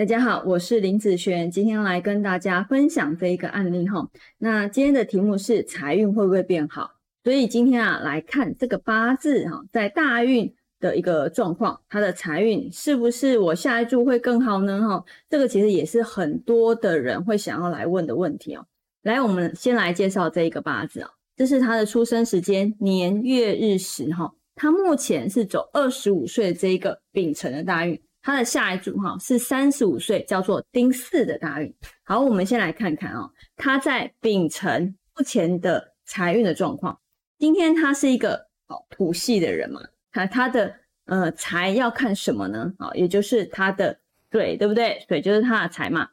[0.00, 4.08] 大家好，我是林子璇，今天来跟大家分享这一个案例哈。
[4.38, 6.92] 那今天的题目是财运会不会变好？
[7.22, 14.80] 所以今天啊来看这个八字哈，在大运的一个状况，它的财运是不是我下一注会更好呢？
[14.80, 18.64] 哈，这个其实也是很多的人会想要来问的问题哦。
[19.02, 28.00] 来，我们先来介绍这一个八字啊，这是他的出生时间年月日时哈，他目前是走二十五岁这一个丙辰的大运。
[28.22, 31.74] 他的下一组哈是三十五岁，叫做丁巳的大运。
[32.04, 36.98] 好，我们先来看看哦，他在丙辰目前的财运的状况。
[37.38, 39.80] 今天他是一个哦土系的人嘛，
[40.12, 40.74] 他他的
[41.06, 42.72] 呃财要看什么呢？
[42.78, 43.98] 啊，也就是他的
[44.30, 45.04] 水，对不对？
[45.08, 46.08] 水就是他的财嘛。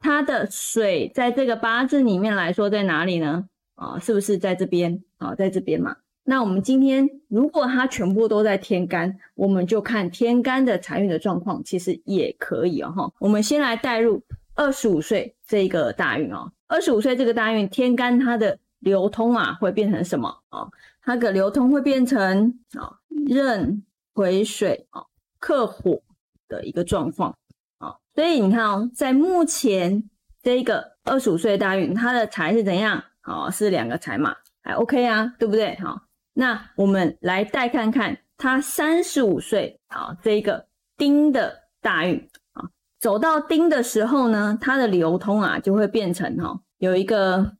[0.00, 3.48] 他的水在这个八字里面来说在哪里呢？
[3.74, 5.02] 啊，是不是在这边？
[5.18, 5.96] 啊，在这边嘛。
[6.30, 13.10] 那我们今天如果它全部都在天干，我们就看天干的财运的状况，其实也可以哦哈。
[13.18, 14.22] 我们先来带入
[14.54, 20.68] 二十五岁这个大运哦，二十五岁这个大运天干它的流通啊会变成什么啊？
[21.00, 22.92] 它的流通会变成啊
[23.26, 23.82] 壬
[24.12, 25.04] 癸水啊
[25.40, 26.02] 克火
[26.46, 27.34] 的一个状况
[27.78, 27.96] 啊。
[28.14, 30.04] 所以你看哦，在目前
[30.42, 33.02] 这个二十五岁大运，它的财是怎样？
[33.22, 35.74] 哦，是两个财嘛，还 OK 啊，对不对？
[35.76, 36.02] 好。
[36.38, 47.56] 那我们来再看看他三十五岁啊，这一个丁的大运啊，走到丁的时候呢，它的流通啊就会变成哈，有一个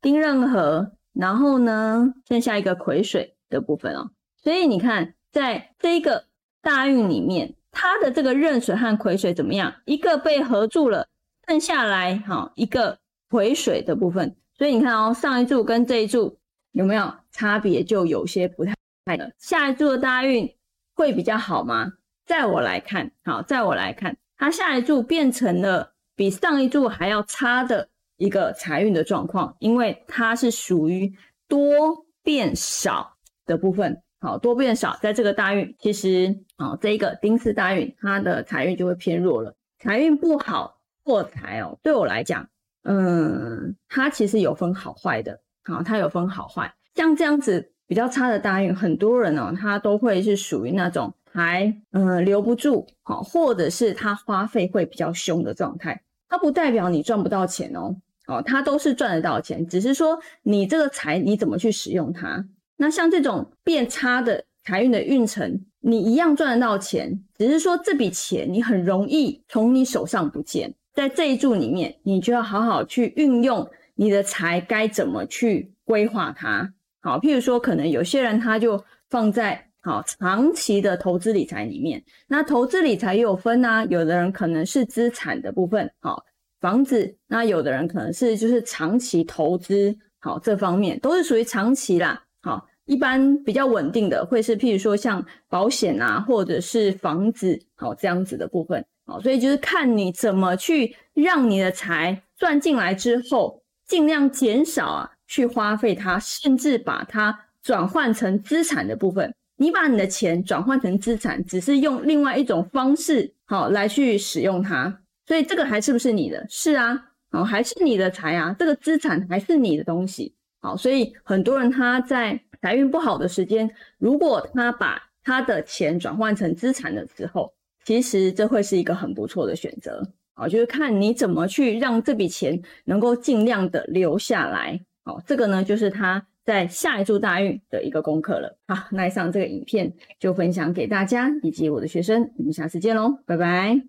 [0.00, 4.12] 丁壬合，然后呢剩下一个癸水的部分哦。
[4.42, 6.24] 所以你看，在这个
[6.62, 9.74] 大运里面，它的这个壬水和癸水怎么样？
[9.84, 11.06] 一个被合住了，
[11.46, 14.34] 剩下来哈一个癸水的部分。
[14.56, 16.38] 所以你看哦，上一柱跟这一柱。
[16.72, 17.82] 有没有差别？
[17.82, 18.74] 就有些不太
[19.16, 19.30] 了。
[19.38, 20.52] 下一柱的大运
[20.94, 21.92] 会比较好吗？
[22.26, 31.12] 在我来看，好，在我来看，它下一柱变成了比上一柱还要差的一个财运的状况，因为它是属于
[31.48, 34.02] 多变少的部分。
[34.20, 39.56] 好多变少，在这个大运，其实啊，这一个丁巳大运，它的财运就会偏弱了。
[39.80, 42.48] 财运不好破财哦，对我来讲，
[42.84, 45.40] 嗯，它其实有分好坏的。
[45.64, 56.02] 好，它有分好坏，像这样子比较差的大运，很多人哦，他都会是属于那种还嗯留不住，好，或者是他花费会比较凶的状态。
[56.28, 57.94] 它不代表你赚不到钱哦，
[58.26, 62.44] 哦，它都是赚得到钱，只是说你这个财你怎么去使用它。
[62.76, 70.74] 那像这种变差的财运的运程，你一样赚得到钱，只是说这笔钱你很容易从你手上不见。
[70.94, 73.68] 在这一柱里面，你就要好好去运用。
[74.02, 76.74] 你的财该怎么去规划它？
[77.02, 82.02] 好，譬如说，可能有些人他就放在好长期的投资理财里面。
[82.26, 86.24] 那投资理财也有分啊，有的人可能是资产的部分，好
[86.60, 92.24] 房子；那有的人可能是就是长期投资，好这方面都是属于长期啦。
[92.42, 98.84] 好，一般比较稳定的会是譬如说像保险啊，或者是房子，好这样子的部分。
[99.06, 103.61] 好，所以就是看你怎么去让你的财赚进来之后。
[103.86, 109.34] 尽量减少啊，去花费它，甚至把它转换成资产的部分。
[109.56, 115.00] 你把你的钱转换成资产，只是用另外一种方式，好来去使用它。
[115.26, 116.44] 所以这个还是不是你的？
[116.48, 118.56] 是啊，好还是你的财啊？
[118.58, 120.34] 这个资产还是你的东西。
[120.60, 127.52] 好，所以很多人他在财运不好的时间，如果他把他的钱转换成资产的时候，
[127.84, 130.02] 其实这会是一个很不错的选择。
[130.34, 134.80] 好，就是看你怎么去让这笔钱能够尽量的留下来。
[135.04, 138.56] 好，这个呢就是他在下一注大运的一个功课了。
[138.66, 143.82] 好，那以上这个影片就分享给大家以及我的学生，我们下次见喽，拜拜。